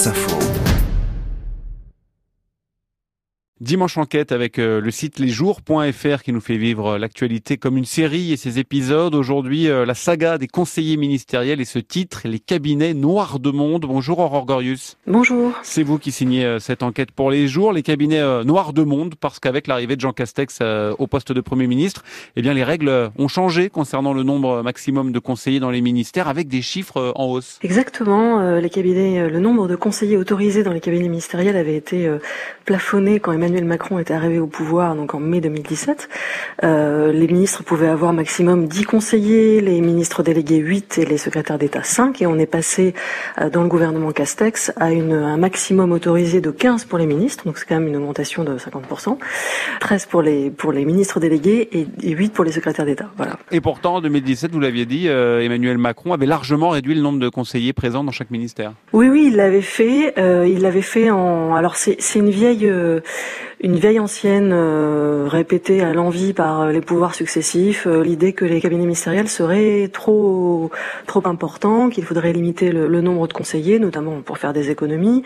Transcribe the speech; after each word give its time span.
France 0.00 0.16
Info. 0.16 0.69
Dimanche 3.60 3.98
enquête 3.98 4.32
avec 4.32 4.58
euh, 4.58 4.80
le 4.80 4.90
site 4.90 5.18
lesjours.fr 5.18 6.22
qui 6.22 6.32
nous 6.32 6.40
fait 6.40 6.56
vivre 6.56 6.96
l'actualité 6.96 7.58
comme 7.58 7.76
une 7.76 7.84
série 7.84 8.32
et 8.32 8.38
ses 8.38 8.58
épisodes. 8.58 9.14
Aujourd'hui, 9.14 9.68
euh, 9.68 9.84
la 9.84 9.92
saga 9.92 10.38
des 10.38 10.48
conseillers 10.48 10.96
ministériels 10.96 11.60
et 11.60 11.66
ce 11.66 11.78
titre, 11.78 12.22
les 12.24 12.38
cabinets 12.38 12.94
noirs 12.94 13.38
de 13.38 13.50
monde. 13.50 13.84
Bonjour 13.86 14.20
Aurore 14.20 14.46
Gorius. 14.46 14.96
Bonjour. 15.06 15.52
C'est 15.62 15.82
vous 15.82 15.98
qui 15.98 16.10
signez 16.10 16.46
euh, 16.46 16.58
cette 16.58 16.82
enquête 16.82 17.10
pour 17.10 17.30
les 17.30 17.48
jours, 17.48 17.74
les 17.74 17.82
cabinets 17.82 18.22
noirs 18.44 18.72
de 18.72 18.82
monde, 18.82 19.16
parce 19.20 19.38
qu'avec 19.38 19.66
l'arrivée 19.66 19.96
de 19.96 20.00
Jean 20.00 20.14
Castex 20.14 20.60
au 20.98 21.06
poste 21.06 21.32
de 21.32 21.40
Premier 21.42 21.66
ministre, 21.66 22.02
eh 22.36 22.42
bien 22.42 22.54
les 22.54 22.64
règles 22.64 23.10
ont 23.18 23.28
changé 23.28 23.68
concernant 23.68 24.14
le 24.14 24.22
nombre 24.22 24.62
maximum 24.62 25.12
de 25.12 25.18
conseillers 25.18 25.60
dans 25.60 25.70
les 25.70 25.82
ministères 25.82 26.28
avec 26.28 26.48
des 26.48 26.62
chiffres 26.62 27.12
en 27.14 27.26
hausse. 27.26 27.58
Exactement. 27.62 28.58
Les 28.58 28.70
cabinets, 28.70 29.28
le 29.28 29.40
nombre 29.40 29.68
de 29.68 29.76
conseillers 29.76 30.16
autorisés 30.16 30.62
dans 30.62 30.72
les 30.72 30.80
cabinets 30.80 31.08
ministériels 31.08 31.56
avait 31.56 31.76
été 31.76 32.10
plafonné 32.64 33.20
quand 33.20 33.32
Emmanuel 33.32 33.49
Emmanuel 33.50 33.64
Macron 33.64 33.98
est 33.98 34.12
arrivé 34.12 34.38
au 34.38 34.46
pouvoir, 34.46 34.94
donc 34.94 35.12
en 35.12 35.18
mai 35.18 35.40
2017, 35.40 36.08
euh, 36.62 37.10
les 37.10 37.26
ministres 37.26 37.64
pouvaient 37.64 37.88
avoir 37.88 38.12
maximum 38.12 38.68
10 38.68 38.84
conseillers, 38.84 39.60
les 39.60 39.80
ministres 39.80 40.22
délégués 40.22 40.58
8 40.58 40.98
et 40.98 41.04
les 41.04 41.18
secrétaires 41.18 41.58
d'État 41.58 41.82
5, 41.82 42.22
et 42.22 42.26
on 42.28 42.38
est 42.38 42.46
passé 42.46 42.94
euh, 43.40 43.50
dans 43.50 43.64
le 43.64 43.68
gouvernement 43.68 44.12
Castex 44.12 44.72
à 44.76 44.92
une, 44.92 45.14
un 45.14 45.36
maximum 45.36 45.90
autorisé 45.90 46.40
de 46.40 46.52
15 46.52 46.84
pour 46.84 46.96
les 46.98 47.06
ministres, 47.06 47.44
donc 47.44 47.58
c'est 47.58 47.66
quand 47.66 47.74
même 47.74 47.88
une 47.88 47.96
augmentation 47.96 48.44
de 48.44 48.56
50%, 48.56 49.18
13 49.80 50.06
pour 50.06 50.22
les, 50.22 50.50
pour 50.50 50.70
les 50.70 50.84
ministres 50.84 51.18
délégués 51.18 51.68
et, 51.72 52.08
8 52.08 52.32
pour 52.32 52.44
les 52.44 52.52
secrétaires 52.52 52.86
d'État. 52.86 53.10
Voilà. 53.16 53.36
Et 53.50 53.60
pourtant, 53.60 53.96
en 53.96 54.00
2017, 54.00 54.52
vous 54.52 54.60
l'aviez 54.60 54.86
dit, 54.86 55.08
euh, 55.08 55.40
Emmanuel 55.40 55.76
Macron 55.76 56.12
avait 56.12 56.26
largement 56.26 56.68
réduit 56.68 56.94
le 56.94 57.00
nombre 57.00 57.18
de 57.18 57.28
conseillers 57.28 57.72
présents 57.72 58.04
dans 58.04 58.12
chaque 58.12 58.30
ministère. 58.30 58.74
Oui, 58.92 59.08
oui, 59.08 59.24
il 59.32 59.36
l'avait 59.36 59.60
fait. 59.60 60.14
Il 60.16 60.60
l'avait 60.60 60.82
fait 60.82 61.10
en. 61.10 61.54
Alors 61.54 61.74
c'est 61.74 61.98
une 62.14 62.30
vieille 62.30 62.70
une 63.62 63.76
vieille 63.76 64.00
ancienne 64.00 64.50
euh, 64.52 65.26
répétée 65.28 65.82
à 65.82 65.92
l'envie 65.92 66.32
par 66.32 66.62
euh, 66.62 66.72
les 66.72 66.80
pouvoirs 66.80 67.14
successifs, 67.14 67.86
euh, 67.86 68.02
l'idée 68.02 68.32
que 68.32 68.46
les 68.46 68.60
cabinets 68.60 68.84
ministériels 68.84 69.28
seraient 69.28 69.88
trop 69.92 70.70
trop 71.06 71.26
importants, 71.26 71.90
qu'il 71.90 72.04
faudrait 72.04 72.32
limiter 72.32 72.70
le, 72.72 73.00
nombre 73.00 73.26
de 73.28 73.32
conseillers, 73.32 73.78
notamment 73.78 74.20
pour 74.22 74.38
faire 74.38 74.52
des 74.52 74.70
économies. 74.70 75.22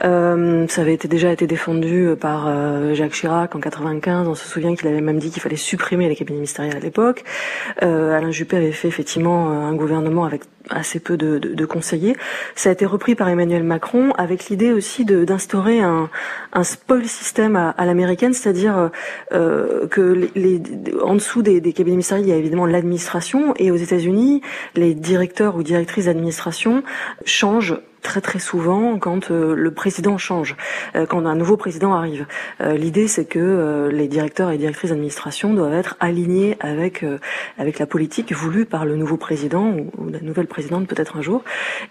ça 0.00 0.80
avait 0.80 0.94
été 0.94 1.08
déjà 1.08 1.32
été 1.32 1.46
défendu 1.46 2.10
par 2.18 2.48
Jacques 2.94 3.12
Chirac 3.12 3.54
en 3.54 3.60
95. 3.60 4.28
On 4.28 4.34
se 4.34 4.48
souvient 4.48 4.74
qu'il 4.74 4.88
avait 4.88 5.00
même 5.00 5.18
dit 5.18 5.30
qu'il 5.30 5.42
fallait 5.42 5.56
supprimer 5.56 6.08
les 6.08 6.16
cabinets 6.16 6.38
ministériels 6.38 6.76
à 6.76 6.80
l'époque. 6.80 7.24
Alain 7.80 8.30
Juppé 8.30 8.56
avait 8.56 8.72
fait 8.72 8.88
effectivement 8.88 9.50
un 9.50 9.74
gouvernement 9.74 10.24
avec 10.24 10.42
assez 10.68 11.00
peu 11.00 11.16
de, 11.16 11.38
de, 11.38 11.54
de, 11.54 11.66
conseillers. 11.66 12.16
Ça 12.54 12.70
a 12.70 12.72
été 12.72 12.86
repris 12.86 13.14
par 13.14 13.28
Emmanuel 13.28 13.64
Macron 13.64 14.12
avec 14.16 14.48
l'idée 14.48 14.72
aussi 14.72 15.04
d'instaurer 15.04 15.80
un, 15.80 16.08
un 16.52 16.64
spoil 16.64 17.06
système 17.06 17.49
à, 17.56 17.70
à 17.70 17.86
l'américaine, 17.86 18.32
c'est-à-dire 18.32 18.90
euh, 19.32 19.86
que 19.88 20.28
les, 20.34 20.60
en 21.02 21.14
dessous 21.14 21.42
des, 21.42 21.60
des 21.60 21.72
cabinets 21.72 21.96
ministériels, 21.96 22.26
il 22.26 22.30
y 22.30 22.32
a 22.32 22.36
évidemment 22.36 22.66
l'administration 22.66 23.54
et 23.56 23.70
aux 23.70 23.76
États-Unis, 23.76 24.42
les 24.74 24.94
directeurs 24.94 25.56
ou 25.56 25.62
directrices 25.62 26.06
d'administration 26.06 26.82
changent 27.24 27.80
très 28.02 28.20
très 28.20 28.38
souvent 28.38 28.98
quand 28.98 29.30
euh, 29.30 29.54
le 29.54 29.70
président 29.70 30.18
change, 30.18 30.56
euh, 30.96 31.06
quand 31.06 31.26
un 31.26 31.34
nouveau 31.34 31.56
président 31.56 31.94
arrive. 31.94 32.26
Euh, 32.60 32.76
l'idée 32.76 33.08
c'est 33.08 33.24
que 33.24 33.88
les 33.92 34.08
directeurs 34.08 34.50
et 34.50 34.58
directrices 34.58 34.90
d'administration 34.90 35.54
doivent 35.54 35.74
être 35.74 35.96
alignés 36.00 36.56
avec 36.60 37.04
avec 37.58 37.78
la 37.78 37.86
politique 37.86 38.32
voulue 38.32 38.64
par 38.64 38.84
le 38.84 38.96
nouveau 38.96 39.16
président 39.16 39.70
ou, 39.70 40.10
la 40.10 40.20
nouvelle 40.20 40.46
présidente 40.46 40.86
peut-être 40.86 41.16
un 41.16 41.22
jour. 41.22 41.42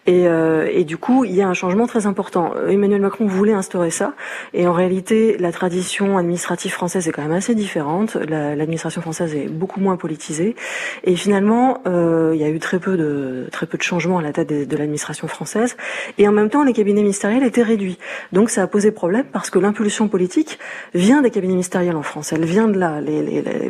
Et, 0.06 0.26
et 0.26 0.84
du 0.84 0.98
coup 0.98 1.26
il 1.26 1.34
y 1.34 1.42
a 1.42 1.48
un 1.48 1.54
changement 1.54 1.88
très 1.88 2.06
important. 2.06 2.54
Emmanuel 2.68 3.02
Macron 3.02 3.26
voulait 3.26 3.54
instaurer 3.54 3.92
ça 3.92 4.14
et 4.54 4.68
en 4.68 4.74
réalité 4.74 5.38
la 5.38 5.52
tradition 5.52 6.18
administrative 6.18 6.72
française 6.72 7.08
est 7.08 7.12
quand 7.12 7.22
même 7.22 7.32
assez 7.32 7.56
différente. 7.56 8.16
L'administration 8.16 9.02
française 9.02 9.36
est 9.36 9.48
beaucoup 9.48 9.80
moins 9.80 9.98
politisée 9.98 10.56
et 11.04 11.16
finalement 11.16 11.82
il 11.86 12.40
y 12.40 12.44
a 12.44 12.50
eu 12.50 12.60
très 12.60 12.80
peu 12.80 12.98
de 12.98 13.48
très 13.52 13.66
peu 13.66 13.78
de 13.78 13.84
changements 13.84 14.20
à 14.20 14.22
la 14.22 14.34
tête 14.34 14.50
de 14.50 14.78
l'administration 14.78 15.28
française. 15.28 15.76
Et 16.18 16.28
en 16.28 16.32
même 16.32 16.50
temps, 16.50 16.64
les 16.64 16.74
cabinets 16.74 17.02
ministériels 17.02 17.44
étaient 17.44 17.64
réduits. 17.64 17.98
Donc 18.32 18.50
ça 18.50 18.64
a 18.64 18.68
posé 18.68 18.92
problème 18.92 19.26
parce 19.32 19.50
que 19.50 19.60
l'impulsion 19.60 20.08
politique 20.08 20.60
vient 20.94 21.22
des 21.22 21.32
cabinets 21.32 21.54
ministériels 21.54 21.96
en 21.96 22.04
France. 22.04 22.34
Elle 22.34 22.46
vient 22.46 22.68
de 22.68 22.78
là, 22.78 23.02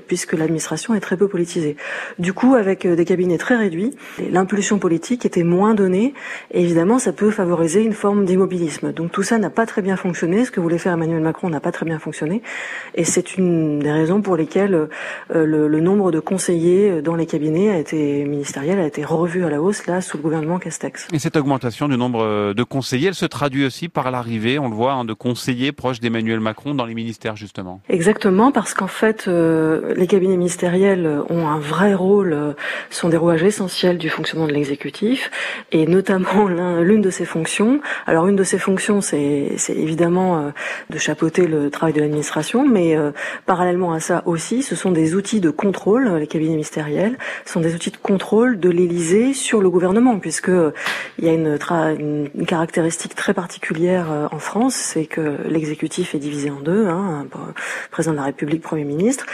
puisque 0.07 0.34
l'administration 0.34 0.94
est 0.95 1.00
très 1.00 1.18
peu 1.18 1.28
politisée. 1.28 1.75
Du 2.18 2.34
coup, 2.34 2.56
avec 2.56 2.85
euh, 2.85 2.95
des 2.95 3.06
cabinets 3.06 3.38
très 3.38 3.56
réduits, 3.56 3.95
l'impulsion 4.31 4.79
politique 4.79 5.25
était 5.25 5.44
moins 5.44 5.73
donnée. 5.73 6.13
Et 6.51 6.62
évidemment, 6.62 7.00
ça 7.00 7.13
peut 7.13 7.31
favoriser 7.31 7.84
une 7.84 7.94
forme 7.94 8.25
d'immobilisme. 8.25 8.91
Donc 8.94 9.12
tout 9.12 9.23
ça 9.23 9.38
n'a 9.38 9.50
pas 9.50 9.66
très 9.66 9.81
bien 9.81 9.95
fonctionné. 9.95 10.45
Ce 10.45 10.51
que 10.51 10.59
voulait 10.59 10.78
faire 10.78 10.94
Emmanuel 10.94 11.22
Macron 11.22 11.50
n'a 11.50 11.59
pas 11.59 11.72
très 11.72 11.85
bien 11.85 12.00
fonctionné. 12.00 12.41
Et 12.95 13.03
c'est 13.03 13.38
une 13.38 13.79
des 13.79 13.91
raisons 13.91 14.22
pour 14.22 14.35
lesquelles 14.35 14.89
euh, 15.35 15.45
le, 15.45 15.79
nombre 15.79 16.12
de 16.12 16.19
conseillers 16.19 17.01
dans 17.01 17.16
les 17.16 17.25
cabinets 17.25 17.69
a 17.69 17.78
été 17.78 18.25
ministériel 18.25 18.79
a 18.79 18.85
été 18.85 19.06
revu 19.06 19.45
à 19.45 19.50
la 19.50 19.62
hausse 19.62 19.88
là 19.88 20.01
sous 20.01 20.18
le 20.18 20.23
gouvernement 20.23 20.59
Castex. 20.59 21.07
Et 21.13 21.19
cette 21.19 21.38
augmentation 21.38 21.88
du 21.88 21.97
nombre 21.97 22.19
euh, 22.22 22.53
de 22.53 22.63
conseillers. 22.63 23.07
Elle 23.09 23.16
se 23.16 23.25
traduit 23.25 23.66
aussi 23.66 23.90
par 23.90 24.12
l'arrivée, 24.12 24.59
on 24.59 24.69
le 24.69 24.75
voit, 24.75 24.94
hein, 24.94 25.06
de 25.06 25.13
conseillers 25.13 25.72
proches 25.72 26.00
d'Emmanuel 26.00 26.40
Macron 26.40 26.74
dans 26.74 26.85
les 26.85 26.94
ministères, 26.94 27.35
justement. 27.35 27.81
Exactement, 27.90 28.52
parce 28.52 28.74
qu'en 28.74 28.88
fait, 28.88 29.28
euh, 29.28 29.94
les 29.96 30.07
cabinets 30.07 30.38
ministériels 30.38 31.22
ont 31.30 31.47
un 31.47 31.59
vrai 31.59 31.94
rôle, 31.94 32.34
euh, 32.34 32.53
sont 32.90 33.09
des 33.09 33.18
rouages 33.18 33.44
essentiels 33.44 33.97
du 33.97 34.09
fonctionnement 34.09 34.47
de 34.47 34.53
l'exécutif, 34.53 35.31
et 35.72 35.85
notamment 35.85 36.47
l'une 36.81 37.02
de 37.02 37.09
ces 37.09 37.25
fonctions. 37.25 37.81
Alors, 38.07 38.28
une 38.28 38.36
de 38.36 38.44
ces 38.44 38.59
fonctions, 38.59 39.01
c'est 39.01 39.57
évidemment 39.69 40.51
de 40.90 40.97
chapeauter 40.97 41.47
le 41.47 41.69
travail 41.69 41.94
de 41.94 42.01
l'administration, 42.01 42.68
mais 42.68 42.96
parallèlement 43.46 43.94
à 43.94 44.00
ça 44.00 44.24
aussi, 44.25 44.63
ce 44.63 44.75
sont 44.75 44.91
des 44.91 45.16
outils 45.16 45.40
de 45.40 45.50
contrôle, 45.50 46.16
les 46.16 46.28
cabinets 46.28 46.51
ministériels, 46.51 47.18
sont 47.46 47.59
des 47.59 47.75
outils 47.75 47.91
de 47.91 47.97
contrôle 47.97 48.59
de 48.59 48.69
l'Élysée 48.69 49.34
sur 49.34 49.62
le 49.62 49.69
gouvernement, 49.69 50.19
puisque 50.19 50.51
il 51.18 51.25
y 51.25 51.30
a 51.30 51.34
une, 51.34 51.57
une 52.00 52.09
une, 52.36 52.46
caractéristique 52.46 53.16
très 53.16 53.34
particulière 53.34 54.12
euh, 54.12 54.28
en 54.31 54.40
France, 54.40 54.75
c'est 54.75 55.06
que 55.06 55.38
l'exécutif 55.47 56.16
est 56.16 56.20
divisé 56.20 56.50
en 56.50 56.59
deux, 56.59 56.88
hein, 56.88 57.28
président 57.92 58.14
de 58.14 58.18
la 58.18 58.25
République, 58.25 58.62
Premier 58.62 58.86
ministre, 58.86 59.25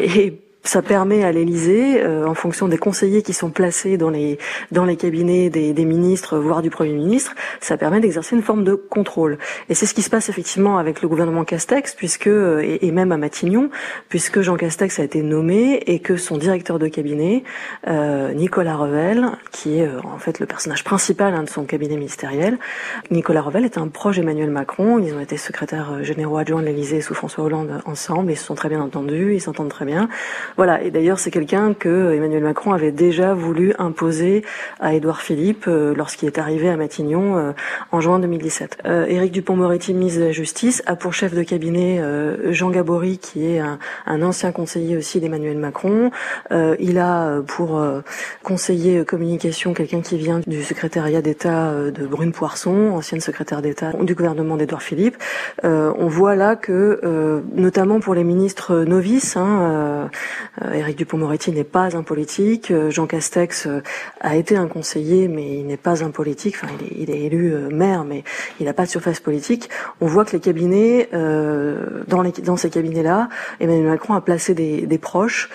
et 0.00 0.40
ça 0.64 0.80
permet 0.80 1.22
à 1.24 1.30
l'Élysée, 1.30 2.02
euh, 2.02 2.26
en 2.26 2.34
fonction 2.34 2.68
des 2.68 2.78
conseillers 2.78 3.22
qui 3.22 3.34
sont 3.34 3.50
placés 3.50 3.96
dans 3.98 4.10
les 4.10 4.38
dans 4.72 4.84
les 4.84 4.96
cabinets 4.96 5.50
des, 5.50 5.74
des 5.74 5.84
ministres, 5.84 6.38
voire 6.38 6.62
du 6.62 6.70
Premier 6.70 6.94
ministre, 6.94 7.34
ça 7.60 7.76
permet 7.76 8.00
d'exercer 8.00 8.34
une 8.34 8.42
forme 8.42 8.64
de 8.64 8.74
contrôle. 8.74 9.38
Et 9.68 9.74
c'est 9.74 9.86
ce 9.86 9.94
qui 9.94 10.02
se 10.02 10.10
passe 10.10 10.30
effectivement 10.30 10.78
avec 10.78 11.02
le 11.02 11.08
gouvernement 11.08 11.44
Castex, 11.44 11.94
puisque 11.94 12.26
euh, 12.28 12.78
et, 12.80 12.90
même 12.90 13.12
à 13.12 13.18
Matignon, 13.18 13.70
puisque 14.08 14.40
Jean 14.40 14.56
Castex 14.56 14.98
a 14.98 15.04
été 15.04 15.22
nommé 15.22 15.82
et 15.86 15.98
que 15.98 16.16
son 16.16 16.38
directeur 16.38 16.78
de 16.78 16.88
cabinet, 16.88 17.44
euh, 17.86 18.32
Nicolas 18.32 18.76
Revel, 18.76 19.26
qui 19.52 19.78
est 19.80 19.88
en 20.02 20.18
fait 20.18 20.40
le 20.40 20.46
personnage 20.46 20.82
principal 20.82 21.34
hein, 21.34 21.42
de 21.42 21.50
son 21.50 21.64
cabinet 21.64 21.96
ministériel, 21.96 22.58
Nicolas 23.10 23.42
Revel 23.42 23.64
est 23.64 23.76
un 23.76 23.88
proche 23.88 24.18
Emmanuel 24.18 24.50
Macron. 24.50 24.98
Ils 24.98 25.14
ont 25.14 25.20
été 25.20 25.36
secrétaires 25.36 26.02
généraux 26.02 26.38
adjoints 26.38 26.62
de 26.62 26.66
l'Élysée 26.66 27.02
sous 27.02 27.14
François 27.14 27.44
Hollande 27.44 27.82
ensemble. 27.84 28.32
Ils 28.32 28.36
se 28.36 28.44
sont 28.44 28.54
très 28.54 28.70
bien 28.70 28.80
entendus, 28.80 29.34
ils 29.34 29.40
s'entendent 29.40 29.68
très 29.68 29.84
bien. 29.84 30.08
Voilà, 30.56 30.82
et 30.82 30.90
d'ailleurs 30.90 31.18
c'est 31.18 31.30
quelqu'un 31.30 31.74
que 31.74 32.14
Emmanuel 32.14 32.42
Macron 32.42 32.72
avait 32.72 32.92
déjà 32.92 33.34
voulu 33.34 33.74
imposer 33.78 34.44
à 34.80 34.94
Édouard 34.94 35.20
Philippe 35.20 35.64
euh, 35.66 35.94
lorsqu'il 35.96 36.28
est 36.28 36.38
arrivé 36.38 36.68
à 36.68 36.76
Matignon 36.76 37.36
euh, 37.36 37.52
en 37.90 38.00
juin 38.00 38.18
2017. 38.20 38.78
Euh, 38.84 39.06
Éric 39.06 39.32
Dupont-Moretti, 39.32 39.94
ministre 39.94 40.20
de 40.20 40.26
la 40.26 40.32
Justice, 40.32 40.82
a 40.86 40.94
pour 40.96 41.12
chef 41.12 41.34
de 41.34 41.42
cabinet 41.42 42.00
Jean 42.50 42.70
Gabory, 42.70 43.18
qui 43.18 43.46
est 43.46 43.60
un, 43.60 44.22
ancien 44.22 44.52
conseiller 44.52 44.96
aussi 44.96 45.20
d'Emmanuel 45.20 45.58
Macron. 45.58 46.10
il 46.50 46.98
a 46.98 47.40
pour 47.42 47.82
conseiller 48.42 49.04
communication 49.04 49.74
quelqu'un 49.74 50.00
qui 50.00 50.16
vient 50.16 50.40
du 50.46 50.62
secrétariat 50.62 51.22
d'État 51.22 51.72
de 51.72 52.06
Brune 52.06 52.32
Poisson, 52.32 52.92
ancienne 52.92 53.20
secrétaire 53.20 53.62
d'État 53.62 53.92
du 54.00 54.14
gouvernement 54.14 54.56
d'Édouard 54.56 54.82
Philippe. 54.82 55.16
on 55.62 56.06
voit 56.06 56.36
là 56.36 56.56
que, 56.56 57.42
notamment 57.54 58.00
pour 58.00 58.14
les 58.14 58.24
ministres 58.24 58.84
novices, 58.84 59.36
hein, 59.36 60.04
euh, 60.04 60.06
Éric 60.72 60.96
Dupont-Moretti 60.98 61.52
n'est 61.52 61.64
pas 61.64 61.96
un 61.96 62.02
politique. 62.02 62.70
Euh, 62.70 62.90
Jean 62.90 63.06
Castex 63.06 63.66
euh, 63.66 63.82
a 64.20 64.36
été 64.36 64.56
un 64.56 64.66
conseiller, 64.66 65.28
mais 65.28 65.58
il 65.58 65.66
n'est 65.66 65.76
pas 65.76 66.04
un 66.04 66.10
politique. 66.10 66.56
Enfin, 66.62 66.72
il 66.96 67.10
est, 67.10 67.24
élu 67.24 67.54
maire, 67.72 68.04
mais 68.04 68.24
il 68.60 68.66
n'a 68.66 68.72
pas 68.72 68.84
de 68.84 68.90
surface 68.90 69.20
politique. 69.20 69.70
On 70.00 70.06
voit 70.06 70.24
que 70.24 70.32
les 70.32 70.40
cabinets, 70.40 71.08
dans 71.12 72.56
ces 72.56 72.70
cabinets-là, 72.70 73.28
Emmanuel 73.60 73.86
Macron 73.86 74.14
a 74.14 74.20
placé 74.20 74.54
des, 74.54 74.82
des 74.82 74.98
proches 74.98 75.48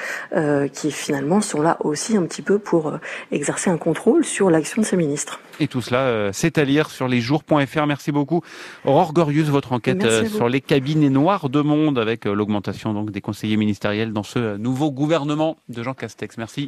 qui 0.74 0.92
finalement 0.92 1.42
sont 1.42 1.62
là 1.62 1.78
aussi 1.82 2.18
un 2.18 2.24
petit 2.24 2.42
peu 2.42 2.58
pour 2.58 2.94
exercer 3.32 3.70
un 3.70 3.78
contrôle 3.78 4.26
sur 4.26 4.50
l'action 4.50 4.82
de 4.82 4.88
ses 4.88 4.98
ministres. 4.98 5.40
Et 5.60 5.68
tout 5.68 5.82
cela, 5.82 6.32
c'est 6.34 6.58
à 6.58 6.64
lire 6.64 6.90
sur 6.90 7.08
lesjours.fr. 7.08 7.86
Merci 7.86 8.12
beaucoup. 8.12 8.42
Aurore 8.86 9.14
Gorius, 9.14 9.48
votre 9.48 9.74
enquête 9.74 10.28
sur 10.28 10.50
les 10.50 10.62
cabinets 10.62 11.10
noirs 11.10 11.50
de 11.50 11.62
monde 11.62 12.00
avec 12.00 12.26
l'augmentation 12.26 12.94
donc 12.94 13.12
des 13.12 13.22
conseillers 13.22 13.58
ministériels 13.58 14.14
dans 14.14 14.24
ce 14.24 14.58
nouveau 14.58 14.92
gouvernement 14.92 15.58
de 15.70 15.84
Jean 15.84 15.94
Castex. 15.94 16.38
Merci. 16.38 16.68